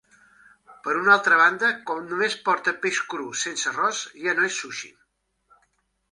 [0.85, 4.91] Per una altra banda, quan només porta peix cru, sense arròs, ja no és sushi.